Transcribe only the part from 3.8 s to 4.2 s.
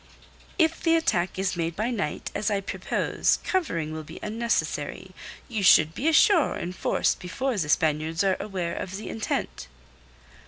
will be